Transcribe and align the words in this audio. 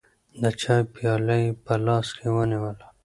د 0.41 0.43
چای 0.61 0.81
پیاله 0.93 1.35
یې 1.43 1.49
په 1.65 1.73
لاس 1.85 2.07
کې 2.17 2.27
ونیوله. 2.35 2.85